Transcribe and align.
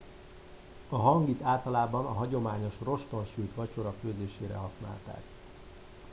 a 0.89 0.95
hangit 0.97 1.43
általában 1.43 2.05
a 2.05 2.13
hagyományos 2.13 2.73
roston 2.83 3.25
sült 3.25 3.53
vacsora 3.55 3.93
főzésére 4.01 4.55
használták 4.55 5.21